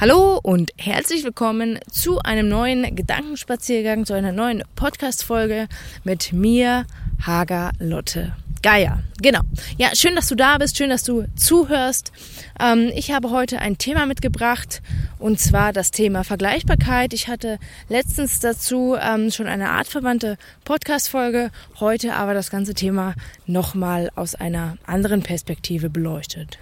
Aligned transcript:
Hallo 0.00 0.38
und 0.40 0.70
herzlich 0.76 1.24
willkommen 1.24 1.80
zu 1.90 2.20
einem 2.20 2.48
neuen 2.48 2.94
Gedankenspaziergang, 2.94 4.06
zu 4.06 4.12
einer 4.12 4.30
neuen 4.30 4.62
Podcast-Folge 4.76 5.66
mit 6.04 6.32
mir, 6.32 6.86
Hager 7.26 7.72
Lotte 7.80 8.32
Geier. 8.62 9.02
Genau. 9.20 9.40
Ja, 9.76 9.88
schön, 9.96 10.14
dass 10.14 10.28
du 10.28 10.36
da 10.36 10.58
bist, 10.58 10.76
schön, 10.76 10.90
dass 10.90 11.02
du 11.02 11.24
zuhörst. 11.34 12.12
Ähm, 12.60 12.92
ich 12.94 13.10
habe 13.10 13.30
heute 13.30 13.58
ein 13.58 13.76
Thema 13.76 14.06
mitgebracht 14.06 14.82
und 15.18 15.40
zwar 15.40 15.72
das 15.72 15.90
Thema 15.90 16.22
Vergleichbarkeit. 16.22 17.12
Ich 17.12 17.26
hatte 17.26 17.58
letztens 17.88 18.38
dazu 18.38 18.94
ähm, 19.00 19.32
schon 19.32 19.48
eine 19.48 19.70
artverwandte 19.70 20.38
Podcast-Folge, 20.64 21.50
heute 21.80 22.14
aber 22.14 22.34
das 22.34 22.50
ganze 22.50 22.74
Thema 22.74 23.14
nochmal 23.46 24.10
aus 24.14 24.36
einer 24.36 24.78
anderen 24.86 25.24
Perspektive 25.24 25.90
beleuchtet. 25.90 26.60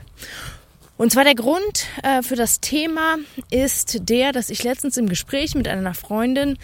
Und 0.99 1.13
zwar 1.13 1.25
der 1.25 1.35
Grund 1.35 1.87
äh, 2.03 2.23
für 2.23 2.37
das 2.37 2.61
Thema 2.61 3.17
ist 3.51 4.09
der, 4.09 4.33
dass 4.33 4.49
ich 4.49 4.63
letztens 4.63 4.97
im 4.97 5.09
Gespräch 5.09 5.55
mit 5.55 5.69
einer 5.69 5.93
Freundin, 5.93 6.57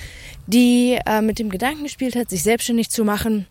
die 0.47 0.99
äh, 1.05 1.21
mit 1.21 1.39
dem 1.39 1.51
Gedanken 1.51 1.83
gespielt 1.83 2.17
hat, 2.17 2.31
sich 2.31 2.43
selbstständig 2.43 2.89
zu 2.89 3.05
machen, 3.05 3.47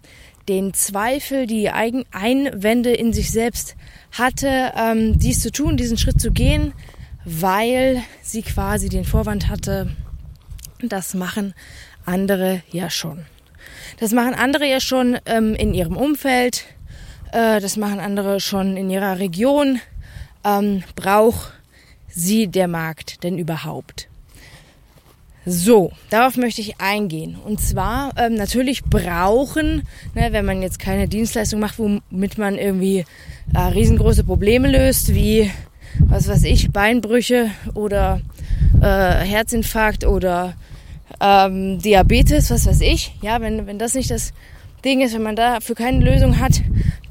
den 0.49 0.73
Zweifel, 0.73 1.45
die 1.45 1.69
Eigen 1.69 2.05
Einwände 2.11 2.91
in 2.91 3.13
sich 3.13 3.31
selbst 3.31 3.75
hatte, 4.11 4.73
ähm, 4.75 5.19
dies 5.19 5.41
zu 5.41 5.51
tun, 5.51 5.77
diesen 5.77 5.99
Schritt 5.99 6.19
zu 6.19 6.31
gehen, 6.31 6.73
weil 7.25 8.01
sie 8.23 8.41
quasi 8.41 8.89
den 8.89 9.05
Vorwand 9.05 9.49
hatte, 9.49 9.95
das 10.81 11.13
machen 11.13 11.53
andere 12.05 12.63
ja 12.71 12.89
schon. 12.89 13.25
Das 13.99 14.13
machen 14.13 14.33
andere 14.33 14.65
ja 14.65 14.79
schon 14.79 15.19
ähm, 15.27 15.53
in 15.53 15.75
ihrem 15.75 15.95
Umfeld, 15.95 16.65
äh, 17.31 17.59
das 17.59 17.77
machen 17.77 17.99
andere 17.99 18.39
schon 18.39 18.77
in 18.77 18.89
ihrer 18.89 19.19
Region, 19.19 19.79
ähm, 20.43 20.83
braucht 20.95 21.53
sie 22.07 22.47
der 22.47 22.67
Markt 22.67 23.23
denn 23.23 23.37
überhaupt? 23.37 24.07
So, 25.43 25.91
darauf 26.11 26.37
möchte 26.37 26.61
ich 26.61 26.79
eingehen. 26.79 27.35
Und 27.35 27.59
zwar 27.59 28.11
ähm, 28.15 28.35
natürlich 28.35 28.83
brauchen, 28.83 29.87
ne, 30.13 30.27
wenn 30.31 30.45
man 30.45 30.61
jetzt 30.61 30.77
keine 30.77 31.07
Dienstleistung 31.07 31.59
macht, 31.59 31.79
womit 31.79 32.37
man 32.37 32.59
irgendwie 32.59 33.05
äh, 33.53 33.59
riesengroße 33.59 34.23
Probleme 34.23 34.69
löst, 34.69 35.15
wie 35.15 35.49
was 35.99 36.27
weiß 36.27 36.43
ich, 36.43 36.71
Beinbrüche 36.71 37.49
oder 37.73 38.21
äh, 38.81 38.85
Herzinfarkt 38.85 40.05
oder 40.05 40.53
ähm, 41.19 41.79
Diabetes, 41.79 42.51
was 42.51 42.67
weiß 42.67 42.81
ich. 42.81 43.15
Ja, 43.21 43.41
wenn, 43.41 43.65
wenn 43.67 43.79
das 43.79 43.95
nicht 43.95 44.11
das 44.11 44.33
Ding 44.85 45.01
ist, 45.01 45.13
wenn 45.13 45.23
man 45.23 45.35
dafür 45.35 45.75
keine 45.75 46.03
Lösung 46.03 46.39
hat, 46.39 46.61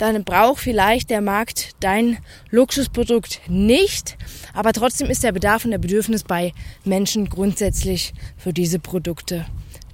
dann 0.00 0.24
braucht 0.24 0.62
vielleicht 0.62 1.10
der 1.10 1.20
Markt 1.20 1.72
dein 1.80 2.18
Luxusprodukt 2.50 3.42
nicht. 3.48 4.16
Aber 4.54 4.72
trotzdem 4.72 5.10
ist 5.10 5.22
der 5.22 5.32
Bedarf 5.32 5.66
und 5.66 5.72
der 5.72 5.78
Bedürfnis 5.78 6.24
bei 6.24 6.54
Menschen 6.84 7.28
grundsätzlich 7.28 8.14
für 8.38 8.54
diese 8.54 8.78
Produkte 8.78 9.44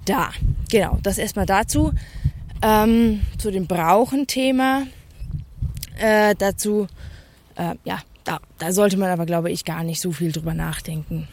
da. 0.04 0.30
Genau, 0.70 0.98
das 1.02 1.18
erstmal 1.18 1.46
dazu. 1.46 1.92
Ähm, 2.62 3.22
zu 3.36 3.50
dem 3.50 3.66
Brauchen-Thema. 3.66 4.84
Äh, 5.98 6.36
dazu, 6.38 6.86
äh, 7.56 7.74
ja, 7.84 7.98
da, 8.22 8.38
da 8.58 8.72
sollte 8.72 8.96
man 8.98 9.10
aber, 9.10 9.26
glaube 9.26 9.50
ich, 9.50 9.64
gar 9.64 9.82
nicht 9.82 10.00
so 10.00 10.12
viel 10.12 10.30
drüber 10.30 10.54
nachdenken. 10.54 11.26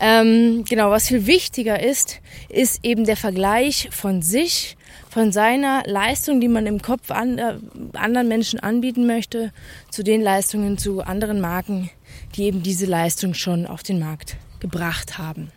Ähm, 0.00 0.64
genau, 0.66 0.90
was 0.90 1.08
viel 1.08 1.26
wichtiger 1.26 1.80
ist, 1.82 2.20
ist 2.48 2.84
eben 2.84 3.04
der 3.04 3.16
Vergleich 3.16 3.88
von 3.92 4.22
sich 4.22 4.76
von 5.12 5.30
seiner 5.30 5.82
Leistung, 5.84 6.40
die 6.40 6.48
man 6.48 6.66
im 6.66 6.80
Kopf 6.80 7.10
an, 7.10 7.36
äh, 7.36 7.54
anderen 7.92 8.28
Menschen 8.28 8.60
anbieten 8.60 9.06
möchte, 9.06 9.52
zu 9.90 10.02
den 10.02 10.22
Leistungen 10.22 10.78
zu 10.78 11.02
anderen 11.02 11.38
Marken, 11.38 11.90
die 12.34 12.44
eben 12.44 12.62
diese 12.62 12.86
Leistung 12.86 13.34
schon 13.34 13.66
auf 13.66 13.82
den 13.82 13.98
Markt 13.98 14.36
gebracht 14.60 15.18
haben. 15.18 15.52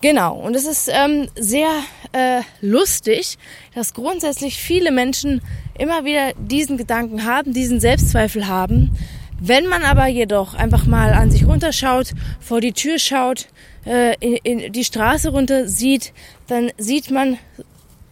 Genau, 0.00 0.38
und 0.38 0.56
es 0.56 0.64
ist 0.64 0.88
ähm, 0.90 1.28
sehr 1.38 1.68
äh, 2.12 2.40
lustig, 2.62 3.36
dass 3.74 3.92
grundsätzlich 3.92 4.56
viele 4.56 4.92
Menschen 4.92 5.42
immer 5.78 6.06
wieder 6.06 6.32
diesen 6.38 6.78
Gedanken 6.78 7.26
haben, 7.26 7.52
diesen 7.52 7.80
Selbstzweifel 7.80 8.46
haben. 8.46 8.96
Wenn 9.40 9.66
man 9.66 9.82
aber 9.82 10.06
jedoch 10.06 10.54
einfach 10.54 10.86
mal 10.86 11.12
an 11.12 11.30
sich 11.30 11.46
runterschaut, 11.46 12.14
vor 12.40 12.62
die 12.62 12.72
Tür 12.72 12.98
schaut, 12.98 13.48
äh, 13.84 14.14
in, 14.20 14.60
in 14.60 14.72
die 14.72 14.84
Straße 14.84 15.28
runter 15.28 15.68
sieht, 15.68 16.14
dann 16.46 16.70
sieht 16.78 17.10
man 17.10 17.36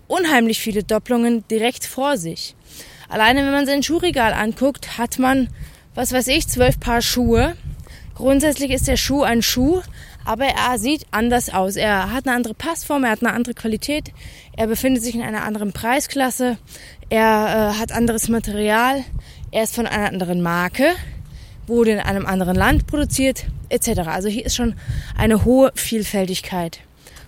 unheimlich 0.08 0.60
viele 0.60 0.82
Doppelungen 0.82 1.46
direkt 1.48 1.84
vor 1.84 2.16
sich. 2.16 2.54
Alleine 3.08 3.44
wenn 3.44 3.52
man 3.52 3.66
sein 3.66 3.82
Schuhregal 3.82 4.32
anguckt, 4.32 4.98
hat 4.98 5.18
man, 5.18 5.48
was 5.94 6.12
weiß 6.12 6.28
ich, 6.28 6.48
zwölf 6.48 6.80
Paar 6.80 7.02
Schuhe. 7.02 7.56
Grundsätzlich 8.14 8.70
ist 8.70 8.88
der 8.88 8.96
Schuh 8.96 9.22
ein 9.22 9.42
Schuh, 9.42 9.82
aber 10.24 10.46
er 10.46 10.78
sieht 10.78 11.06
anders 11.12 11.52
aus. 11.52 11.76
Er 11.76 12.12
hat 12.12 12.26
eine 12.26 12.34
andere 12.34 12.54
Passform, 12.54 13.04
er 13.04 13.10
hat 13.10 13.22
eine 13.22 13.32
andere 13.32 13.54
Qualität, 13.54 14.12
er 14.56 14.66
befindet 14.66 15.02
sich 15.02 15.14
in 15.14 15.22
einer 15.22 15.44
anderen 15.44 15.72
Preisklasse, 15.72 16.58
er 17.08 17.72
äh, 17.74 17.78
hat 17.78 17.92
anderes 17.92 18.28
Material, 18.28 19.04
er 19.52 19.62
ist 19.62 19.74
von 19.74 19.86
einer 19.86 20.08
anderen 20.08 20.42
Marke, 20.42 20.92
wurde 21.66 21.92
in 21.92 22.00
einem 22.00 22.26
anderen 22.26 22.56
Land 22.56 22.86
produziert, 22.86 23.46
etc. 23.68 24.00
Also 24.06 24.28
hier 24.28 24.46
ist 24.46 24.56
schon 24.56 24.74
eine 25.16 25.44
hohe 25.44 25.70
Vielfältigkeit 25.74 26.80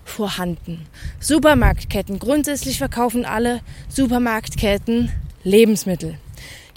vorhanden. 0.09 0.85
Supermarktketten. 1.19 2.19
Grundsätzlich 2.19 2.77
verkaufen 2.77 3.25
alle 3.25 3.61
Supermarktketten 3.89 5.11
Lebensmittel. 5.43 6.17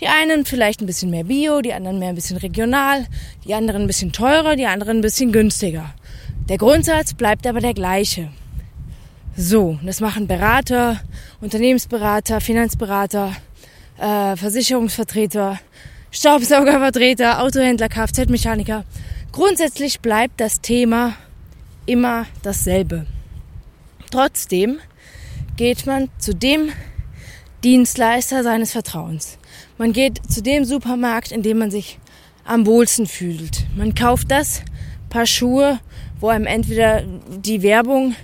Die 0.01 0.09
einen 0.09 0.45
vielleicht 0.45 0.81
ein 0.81 0.87
bisschen 0.87 1.11
mehr 1.11 1.25
Bio, 1.25 1.61
die 1.61 1.73
anderen 1.73 1.99
mehr 1.99 2.09
ein 2.09 2.17
bisschen 2.17 2.37
regional, 2.37 3.07
die 3.45 3.55
anderen 3.55 3.83
ein 3.83 3.87
bisschen 3.87 4.13
teurer, 4.13 4.57
die 4.57 4.67
anderen 4.67 4.99
ein 4.99 5.03
bisschen 5.03 5.31
günstiger. 5.31 5.95
Der 6.49 6.59
Grundsatz 6.59 7.15
bleibt 7.15 7.47
aber 7.47 7.61
der 7.61 7.75
gleiche. 7.75 8.29
So, 9.37 9.79
das 9.85 10.01
machen 10.01 10.27
Berater, 10.27 11.01
Unternehmensberater, 11.41 12.41
Finanzberater, 12.41 13.33
äh, 13.99 14.37
Versicherungsvertreter, 14.37 15.61
Staubsaugervertreter, 16.11 17.41
Autohändler, 17.41 17.89
Kfz-Mechaniker. 17.89 18.85
Grundsätzlich 19.31 20.01
bleibt 20.01 20.41
das 20.41 20.61
Thema 20.61 21.15
immer 21.87 22.27
dasselbe. 22.43 23.07
Trotzdem 24.13 24.79
geht 25.57 25.87
man 25.87 26.11
zu 26.19 26.35
dem 26.35 26.69
Dienstleister 27.65 28.43
seines 28.43 28.73
Vertrauens. 28.73 29.39
Man 29.79 29.95
geht 29.95 30.21
zu 30.31 30.43
dem 30.43 30.67
Supermarkt, 30.67 31.33
in 31.33 31.43
dem 31.43 31.59
man 31.59 31.71
sich 31.71 31.99
am 32.45 32.67
wohlsten 32.67 33.07
fühlt. 33.07 33.65
Man 33.75 33.95
kauft 33.95 34.31
das 34.31 34.63
Paar 35.09 35.25
Schuhe, 35.25 35.81
wo 36.21 36.29
einem 36.29 36.47
entweder 36.47 37.05
die 37.39 37.63
Werbung, 37.63 38.15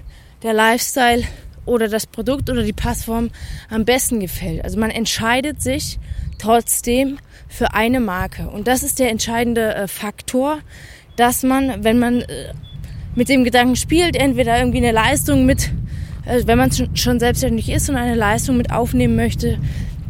der 0.43 0.53
Lifestyle 0.53 1.25
oder 1.65 1.89
das 1.89 2.07
Produkt 2.07 2.51
oder 2.51 2.63
die 2.63 2.75
Passform 2.75 3.31
am 3.71 3.87
besten 3.87 4.21
gefällt. 4.21 4.65
Also 4.65 4.79
man 4.79 4.91
entscheidet 4.91 5.63
sich 5.63 5.99
trotzdem 6.39 7.19
für 7.49 7.73
eine 7.73 8.01
Marke. 8.01 8.51
Und 8.51 8.69
das 8.69 8.83
ist 8.83 8.99
der 8.99 9.09
entscheidende 9.11 9.75
äh, 9.75 9.89
Faktor, 9.89 10.59
dass 11.17 11.43
man, 11.43 11.83
wenn 11.83 11.99
man 11.99 12.21
äh, 12.21 12.53
mit 13.19 13.29
dem 13.29 13.43
Gedanken 13.43 13.75
spielt, 13.75 14.17
entweder 14.17 14.59
irgendwie 14.59 14.79
eine 14.79 14.93
Leistung 14.93 15.45
mit, 15.45 15.73
äh, 16.25 16.43
wenn 16.47 16.57
man 16.57 16.71
schon 16.95 17.19
selbstständig 17.19 17.69
ist 17.69 17.91
und 17.91 17.97
eine 17.97 18.15
Leistung 18.15 18.57
mit 18.57 18.73
aufnehmen 18.73 19.17
möchte, 19.17 19.59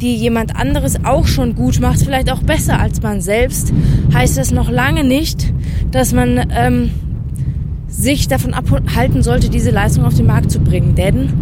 die 0.03 0.15
jemand 0.15 0.55
anderes 0.55 1.05
auch 1.05 1.27
schon 1.27 1.57
gut 1.57 1.81
macht, 1.81 2.01
vielleicht 2.01 2.31
auch 2.31 2.43
besser 2.43 2.79
als 2.79 3.03
man 3.03 3.23
selbst, 3.23 3.73
heißt 4.13 4.37
das 4.37 4.53
noch 4.53 4.71
lange 4.71 5.05
nicht, 5.05 5.53
dass 5.91 6.13
man 6.13 6.53
ähm, 6.55 6.91
sich 7.89 8.29
davon 8.29 8.53
abhalten 8.53 9.23
sollte, 9.23 9.49
diese 9.49 9.71
Leistung 9.71 10.05
auf 10.05 10.15
den 10.15 10.27
Markt 10.27 10.51
zu 10.51 10.61
bringen. 10.61 10.95
Denn 10.95 11.33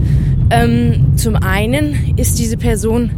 ähm, 0.51 1.17
zum 1.17 1.35
einen 1.35 2.15
ist 2.17 2.39
diese 2.39 2.57
Person 2.57 3.11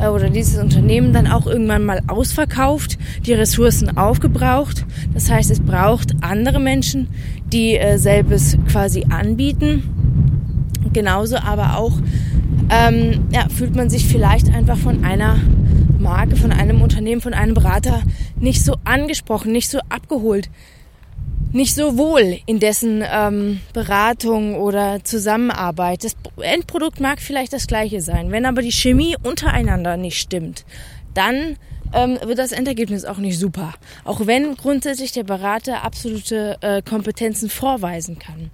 äh, 0.00 0.08
oder 0.08 0.30
dieses 0.30 0.58
Unternehmen 0.58 1.12
dann 1.12 1.26
auch 1.26 1.46
irgendwann 1.46 1.84
mal 1.84 2.00
ausverkauft, 2.08 2.98
die 3.26 3.32
Ressourcen 3.32 3.96
aufgebraucht. 3.96 4.84
Das 5.14 5.30
heißt, 5.30 5.50
es 5.50 5.60
braucht 5.60 6.14
andere 6.20 6.60
Menschen, 6.60 7.08
die 7.52 7.76
äh, 7.76 7.98
selbes 7.98 8.56
quasi 8.68 9.06
anbieten. 9.08 9.82
Genauso 10.92 11.36
aber 11.36 11.76
auch 11.76 11.92
ähm, 12.70 13.26
ja, 13.32 13.48
fühlt 13.48 13.76
man 13.76 13.90
sich 13.90 14.06
vielleicht 14.06 14.52
einfach 14.54 14.78
von 14.78 15.04
einer 15.04 15.38
Marke, 15.98 16.36
von 16.36 16.52
einem 16.52 16.82
Unternehmen, 16.82 17.20
von 17.20 17.34
einem 17.34 17.54
Berater 17.54 18.02
nicht 18.38 18.64
so 18.64 18.76
angesprochen, 18.84 19.52
nicht 19.52 19.70
so 19.70 19.78
abgeholt 19.88 20.48
nicht 21.52 21.74
so 21.74 21.98
wohl 21.98 22.38
in 22.46 22.60
dessen 22.60 23.04
ähm, 23.10 23.60
Beratung 23.72 24.56
oder 24.56 25.02
Zusammenarbeit. 25.04 26.04
Das 26.04 26.16
Endprodukt 26.40 27.00
mag 27.00 27.20
vielleicht 27.20 27.52
das 27.52 27.66
gleiche 27.66 28.00
sein. 28.00 28.30
Wenn 28.30 28.46
aber 28.46 28.62
die 28.62 28.72
Chemie 28.72 29.16
untereinander 29.22 29.96
nicht 29.96 30.20
stimmt, 30.20 30.64
dann 31.14 31.56
ähm, 31.92 32.18
wird 32.22 32.38
das 32.38 32.52
Endergebnis 32.52 33.04
auch 33.04 33.18
nicht 33.18 33.38
super. 33.38 33.74
Auch 34.04 34.26
wenn 34.26 34.54
grundsätzlich 34.56 35.12
der 35.12 35.24
Berater 35.24 35.82
absolute 35.82 36.56
äh, 36.60 36.82
Kompetenzen 36.82 37.50
vorweisen 37.50 38.18
kann. 38.18 38.50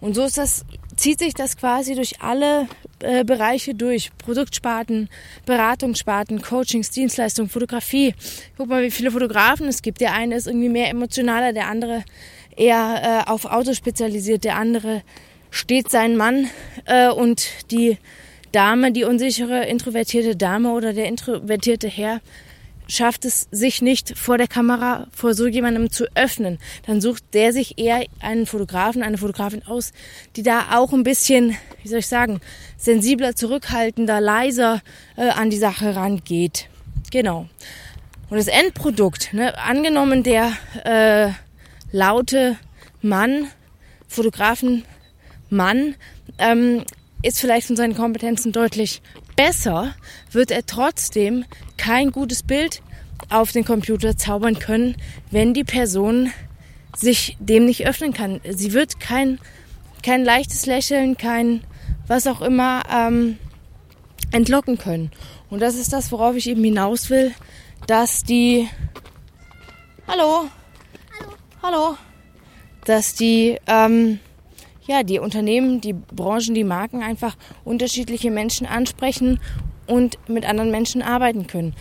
Und 0.00 0.14
so 0.14 0.24
ist 0.24 0.38
das 0.38 0.64
zieht 1.02 1.18
sich 1.18 1.34
das 1.34 1.56
quasi 1.56 1.96
durch 1.96 2.22
alle 2.22 2.68
äh, 3.00 3.24
Bereiche 3.24 3.74
durch. 3.74 4.10
Produktsparten, 4.18 5.08
Beratungssparten, 5.44 6.40
Coachings, 6.40 6.90
Dienstleistungen, 6.90 7.50
Fotografie. 7.50 8.14
Guck 8.56 8.68
mal, 8.68 8.84
wie 8.84 8.90
viele 8.92 9.10
Fotografen 9.10 9.66
es 9.66 9.82
gibt. 9.82 10.00
Der 10.00 10.12
eine 10.12 10.36
ist 10.36 10.46
irgendwie 10.46 10.68
mehr 10.68 10.88
emotionaler, 10.90 11.52
der 11.52 11.66
andere 11.66 12.04
eher 12.56 13.24
äh, 13.26 13.30
auf 13.30 13.46
Autos 13.46 13.76
spezialisiert, 13.76 14.44
der 14.44 14.56
andere 14.56 15.02
steht 15.50 15.90
sein 15.90 16.16
Mann 16.16 16.48
äh, 16.84 17.08
und 17.08 17.48
die 17.72 17.98
Dame, 18.52 18.92
die 18.92 19.02
unsichere, 19.02 19.66
introvertierte 19.66 20.36
Dame 20.36 20.70
oder 20.70 20.92
der 20.92 21.06
introvertierte 21.06 21.88
Herr 21.88 22.20
schafft 22.88 23.24
es 23.24 23.48
sich 23.50 23.82
nicht 23.82 24.16
vor 24.18 24.38
der 24.38 24.48
Kamera 24.48 25.06
vor 25.12 25.34
so 25.34 25.46
jemandem 25.46 25.90
zu 25.90 26.04
öffnen, 26.14 26.58
dann 26.86 27.00
sucht 27.00 27.22
der 27.34 27.52
sich 27.52 27.78
eher 27.78 28.04
einen 28.20 28.46
Fotografen, 28.46 29.02
eine 29.02 29.18
Fotografin 29.18 29.64
aus, 29.66 29.92
die 30.36 30.42
da 30.42 30.76
auch 30.76 30.92
ein 30.92 31.02
bisschen, 31.02 31.56
wie 31.82 31.88
soll 31.88 32.00
ich 32.00 32.06
sagen, 32.06 32.40
sensibler, 32.76 33.34
zurückhaltender, 33.34 34.20
leiser 34.20 34.82
äh, 35.16 35.28
an 35.28 35.50
die 35.50 35.58
Sache 35.58 35.96
rangeht. 35.96 36.68
Genau. 37.10 37.48
Und 38.30 38.38
das 38.38 38.48
Endprodukt, 38.48 39.34
ne, 39.34 39.58
angenommen 39.58 40.22
der 40.22 40.52
äh, 40.84 41.30
laute 41.92 42.56
Mann, 43.02 43.48
Fotografen 44.08 44.84
Mann, 45.50 45.96
ähm, 46.38 46.84
ist 47.22 47.40
vielleicht 47.40 47.66
von 47.66 47.76
seinen 47.76 47.94
Kompetenzen 47.94 48.52
deutlich 48.52 49.02
besser, 49.36 49.94
wird 50.30 50.50
er 50.50 50.66
trotzdem 50.66 51.44
kein 51.76 52.12
gutes 52.12 52.42
Bild 52.42 52.82
auf 53.30 53.52
den 53.52 53.64
Computer 53.64 54.16
zaubern 54.16 54.58
können, 54.58 54.96
wenn 55.30 55.54
die 55.54 55.64
Person 55.64 56.32
sich 56.96 57.36
dem 57.40 57.64
nicht 57.64 57.86
öffnen 57.86 58.12
kann. 58.12 58.40
Sie 58.48 58.72
wird 58.72 59.00
kein, 59.00 59.38
kein 60.02 60.24
leichtes 60.24 60.66
Lächeln, 60.66 61.16
kein 61.16 61.62
was 62.06 62.26
auch 62.26 62.42
immer 62.42 62.82
ähm, 62.90 63.38
entlocken 64.32 64.76
können. 64.76 65.10
Und 65.48 65.60
das 65.60 65.76
ist 65.76 65.92
das, 65.92 66.12
worauf 66.12 66.36
ich 66.36 66.48
eben 66.48 66.64
hinaus 66.64 67.08
will, 67.10 67.32
dass 67.86 68.24
die 68.24 68.68
Hallo. 70.08 70.48
Hallo. 71.18 71.32
Hallo. 71.62 71.96
Dass 72.84 73.14
die 73.14 73.58
ähm, 73.66 74.18
ja, 74.86 75.02
die 75.02 75.18
Unternehmen, 75.18 75.80
die 75.80 75.92
Branchen, 75.92 76.54
die 76.54 76.64
Marken 76.64 77.02
einfach 77.02 77.36
unterschiedliche 77.64 78.30
Menschen 78.30 78.66
ansprechen 78.66 79.40
und 79.86 80.18
mit 80.28 80.44
anderen 80.44 80.70
Menschen 80.70 81.02
arbeiten 81.02 81.46
können. 81.46 81.74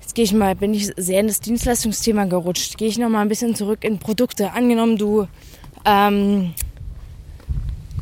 Jetzt 0.00 0.14
gehe 0.14 0.24
ich 0.24 0.32
mal, 0.32 0.54
bin 0.54 0.72
ich 0.72 0.92
sehr 0.96 1.20
in 1.20 1.26
das 1.26 1.40
Dienstleistungsthema 1.40 2.26
gerutscht. 2.26 2.78
Gehe 2.78 2.88
ich 2.88 2.98
noch 2.98 3.08
mal 3.08 3.22
ein 3.22 3.28
bisschen 3.28 3.54
zurück 3.54 3.82
in 3.82 3.98
Produkte. 3.98 4.52
Angenommen, 4.52 4.96
du, 4.96 5.26
ähm, 5.84 6.54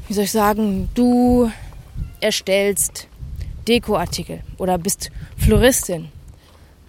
wie 0.08 0.12
soll 0.12 0.25
ich 0.25 0.32
sagen, 0.32 0.91
du 0.94 1.50
erstellst 2.20 3.08
Dekoartikel 3.67 4.41
oder 4.58 4.76
bist 4.76 5.11
Floristin 5.38 6.08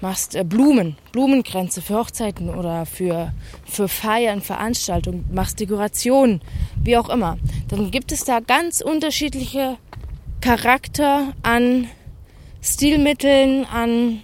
machst 0.01 0.35
äh, 0.35 0.43
Blumen, 0.43 0.97
Blumenkränze 1.11 1.81
für 1.81 1.95
Hochzeiten 1.95 2.49
oder 2.49 2.85
für, 2.85 3.33
für 3.65 3.87
Feiern, 3.87 4.41
Veranstaltungen, 4.41 5.25
machst 5.31 5.59
Dekorationen, 5.59 6.41
wie 6.83 6.97
auch 6.97 7.09
immer. 7.09 7.37
Dann 7.67 7.91
gibt 7.91 8.11
es 8.11 8.23
da 8.23 8.39
ganz 8.39 8.81
unterschiedliche 8.81 9.77
Charakter 10.41 11.33
an 11.43 11.87
Stilmitteln, 12.61 13.65
an 13.65 14.21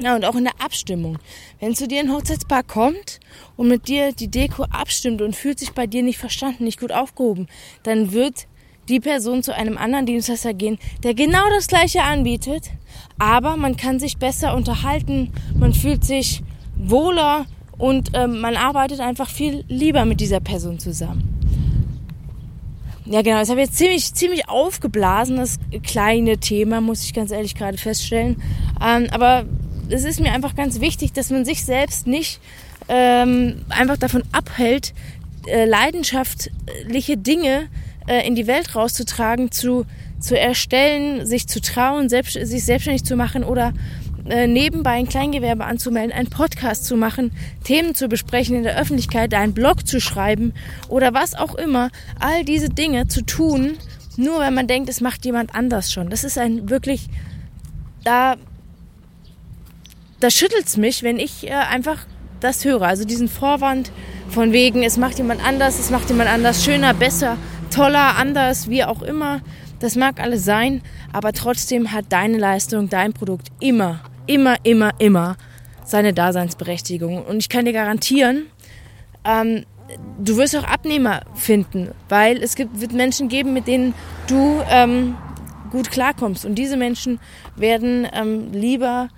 ja, 0.00 0.14
und 0.14 0.24
auch 0.24 0.36
in 0.36 0.44
der 0.44 0.60
Abstimmung. 0.60 1.18
Wenn 1.60 1.74
zu 1.74 1.88
dir 1.88 2.00
ein 2.00 2.12
Hochzeitspaar 2.12 2.62
kommt 2.62 3.18
und 3.56 3.68
mit 3.68 3.88
dir 3.88 4.12
die 4.12 4.28
Deko 4.28 4.64
abstimmt 4.64 5.22
und 5.22 5.34
fühlt 5.34 5.58
sich 5.58 5.72
bei 5.72 5.86
dir 5.86 6.02
nicht 6.02 6.18
verstanden, 6.18 6.64
nicht 6.64 6.80
gut 6.80 6.92
aufgehoben, 6.92 7.48
dann 7.82 8.12
wird 8.12 8.46
die 8.88 9.00
Person 9.00 9.42
zu 9.42 9.54
einem 9.54 9.76
anderen 9.78 10.06
Dienstleister 10.06 10.54
gehen, 10.54 10.78
der 11.02 11.14
genau 11.14 11.48
das 11.50 11.66
gleiche 11.66 12.02
anbietet, 12.02 12.70
aber 13.18 13.56
man 13.56 13.76
kann 13.76 13.98
sich 13.98 14.18
besser 14.18 14.54
unterhalten, 14.54 15.32
man 15.54 15.74
fühlt 15.74 16.04
sich 16.04 16.42
wohler 16.76 17.46
und 17.76 18.10
ähm, 18.14 18.40
man 18.40 18.56
arbeitet 18.56 19.00
einfach 19.00 19.28
viel 19.28 19.64
lieber 19.68 20.04
mit 20.04 20.20
dieser 20.20 20.40
Person 20.40 20.78
zusammen. 20.78 21.34
Ja, 23.06 23.22
genau. 23.22 23.38
Das 23.38 23.48
habe 23.48 23.62
ich 23.62 23.68
jetzt 23.68 23.78
ziemlich, 23.78 24.12
ziemlich 24.12 24.48
aufgeblasen, 24.48 25.36
das 25.36 25.58
kleine 25.82 26.38
Thema, 26.38 26.80
muss 26.80 27.04
ich 27.04 27.14
ganz 27.14 27.30
ehrlich 27.30 27.54
gerade 27.54 27.78
feststellen. 27.78 28.42
Ähm, 28.84 29.06
aber 29.12 29.46
es 29.88 30.04
ist 30.04 30.20
mir 30.20 30.32
einfach 30.32 30.54
ganz 30.54 30.80
wichtig, 30.80 31.14
dass 31.14 31.30
man 31.30 31.46
sich 31.46 31.64
selbst 31.64 32.06
nicht 32.06 32.38
ähm, 32.88 33.62
einfach 33.70 33.96
davon 33.96 34.22
abhält, 34.32 34.92
äh, 35.46 35.64
leidenschaftliche 35.64 37.16
Dinge 37.16 37.68
äh, 38.08 38.26
in 38.26 38.34
die 38.34 38.46
Welt 38.46 38.74
rauszutragen, 38.74 39.50
zu, 39.50 39.86
zu 40.18 40.38
erstellen, 40.38 41.26
sich 41.26 41.46
zu 41.46 41.60
trauen, 41.60 42.08
selbst, 42.08 42.32
sich 42.32 42.64
selbstständig 42.64 43.04
zu 43.04 43.16
machen 43.16 43.44
oder 43.44 43.72
äh, 44.28 44.46
nebenbei 44.46 44.92
ein 44.92 45.08
Kleingewerbe 45.08 45.64
anzumelden, 45.64 46.12
einen 46.12 46.30
Podcast 46.30 46.84
zu 46.84 46.96
machen, 46.96 47.32
Themen 47.64 47.94
zu 47.94 48.08
besprechen 48.08 48.56
in 48.56 48.62
der 48.62 48.78
Öffentlichkeit, 48.78 49.32
einen 49.34 49.54
Blog 49.54 49.86
zu 49.86 50.00
schreiben 50.00 50.52
oder 50.88 51.14
was 51.14 51.34
auch 51.34 51.54
immer, 51.54 51.90
all 52.18 52.44
diese 52.44 52.68
Dinge 52.68 53.08
zu 53.08 53.22
tun, 53.22 53.78
nur 54.16 54.40
wenn 54.40 54.54
man 54.54 54.66
denkt, 54.66 54.88
es 54.88 55.00
macht 55.00 55.24
jemand 55.24 55.54
anders 55.54 55.92
schon. 55.92 56.10
Das 56.10 56.24
ist 56.24 56.38
ein 56.38 56.68
wirklich, 56.68 57.08
da, 58.04 58.36
da 60.20 60.30
schüttelt's 60.30 60.76
mich, 60.76 61.02
wenn 61.02 61.18
ich 61.18 61.46
äh, 61.46 61.52
einfach 61.52 62.06
das 62.40 62.64
höre. 62.64 62.82
Also 62.82 63.04
diesen 63.04 63.28
Vorwand 63.28 63.92
von 64.28 64.52
wegen, 64.52 64.82
es 64.82 64.96
macht 64.96 65.18
jemand 65.18 65.44
anders, 65.44 65.78
es 65.78 65.90
macht 65.90 66.08
jemand 66.08 66.28
anders 66.28 66.64
schöner, 66.64 66.94
besser, 66.94 67.36
toller, 67.70 68.16
anders, 68.16 68.68
wie 68.68 68.84
auch 68.84 69.02
immer. 69.02 69.40
Das 69.80 69.94
mag 69.94 70.20
alles 70.20 70.44
sein, 70.44 70.82
aber 71.12 71.32
trotzdem 71.32 71.92
hat 71.92 72.06
deine 72.08 72.38
Leistung, 72.38 72.88
dein 72.88 73.12
Produkt 73.12 73.48
immer, 73.60 74.00
immer, 74.26 74.56
immer, 74.64 74.92
immer 74.98 75.36
seine 75.84 76.12
Daseinsberechtigung. 76.12 77.24
Und 77.24 77.38
ich 77.38 77.48
kann 77.48 77.64
dir 77.64 77.72
garantieren, 77.72 78.46
ähm, 79.24 79.64
du 80.22 80.36
wirst 80.36 80.56
auch 80.56 80.64
Abnehmer 80.64 81.22
finden, 81.34 81.90
weil 82.08 82.42
es 82.42 82.56
gibt, 82.56 82.80
wird 82.80 82.92
Menschen 82.92 83.28
geben, 83.28 83.52
mit 83.52 83.66
denen 83.66 83.94
du 84.26 84.62
ähm, 84.68 85.16
gut 85.70 85.90
klarkommst. 85.90 86.44
Und 86.44 86.56
diese 86.56 86.76
Menschen 86.76 87.20
werden 87.56 88.06
ähm, 88.12 88.52
lieber 88.52 89.08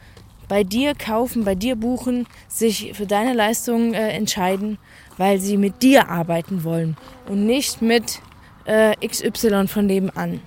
bei 0.49 0.65
dir 0.65 0.95
kaufen, 0.95 1.45
bei 1.45 1.55
dir 1.55 1.77
buchen, 1.77 2.27
sich 2.49 2.93
für 2.95 3.07
deine 3.07 3.35
Leistung 3.35 3.95
äh, 3.95 4.09
entscheiden, 4.09 4.79
weil 5.17 5.39
sie 5.39 5.57
mit 5.57 5.83
dir 5.83 6.09
arbeiten 6.09 6.65
wollen 6.65 6.97
und 7.29 7.47
nicht 7.47 7.83
mit 7.83 8.21
äh, 8.65 8.95
XY 9.07 9.69
von 9.69 9.87
nebenan. 9.87 10.41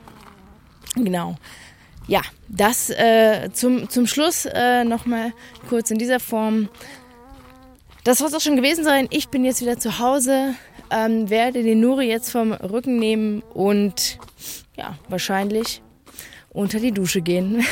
Genau. 0.95 1.35
Ja, 2.07 2.21
das 2.49 2.89
äh, 2.89 3.49
zum, 3.53 3.89
zum 3.89 4.07
Schluss 4.07 4.45
äh, 4.45 4.83
nochmal 4.83 5.33
kurz 5.69 5.89
in 5.91 5.97
dieser 5.97 6.19
Form. 6.19 6.69
Das 8.03 8.17
soll 8.17 8.27
es 8.27 8.33
auch 8.33 8.41
schon 8.41 8.57
gewesen 8.57 8.83
sein. 8.83 9.07
Ich 9.09 9.29
bin 9.29 9.45
jetzt 9.45 9.61
wieder 9.61 9.79
zu 9.79 9.99
Hause, 9.99 10.55
ähm, 10.91 11.29
werde 11.29 11.63
den 11.63 11.79
Nuri 11.79 12.09
jetzt 12.09 12.31
vom 12.31 12.51
Rücken 12.51 12.97
nehmen 12.97 13.41
und 13.53 14.19
ja, 14.75 14.97
wahrscheinlich 15.07 15.81
unter 16.49 16.79
die 16.79 16.91
Dusche 16.91 17.21
gehen. 17.21 17.63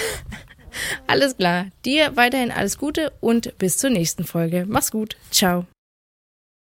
alles 1.07 1.35
klar. 1.35 1.67
Dir 1.85 2.15
weiterhin 2.15 2.51
alles 2.51 2.77
Gute 2.77 3.11
und 3.19 3.57
bis 3.57 3.77
zur 3.77 3.89
nächsten 3.89 4.23
Folge. 4.23 4.65
Mach's 4.67 4.91
gut. 4.91 5.17
Ciao. 5.29 5.65